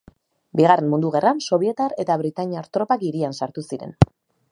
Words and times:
Bigarren 0.59 0.87
Mundu 0.93 1.11
Gerran, 1.15 1.43
sobietar 1.49 1.93
eta 2.05 2.15
britainiar 2.21 2.67
tropak 2.79 3.05
hirian 3.09 3.37
sartu 3.41 3.65
ziren. 3.71 3.95